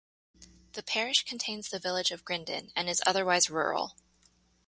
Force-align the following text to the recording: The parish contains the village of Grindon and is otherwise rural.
The 0.73 0.81
parish 0.81 1.25
contains 1.25 1.69
the 1.69 1.77
village 1.77 2.09
of 2.09 2.25
Grindon 2.25 2.71
and 2.75 2.89
is 2.89 3.03
otherwise 3.05 3.51
rural. 3.51 3.95